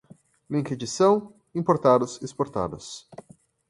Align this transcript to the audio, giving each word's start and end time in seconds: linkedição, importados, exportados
linkedição, 0.49 1.31
importados, 1.53 2.19
exportados 2.23 3.07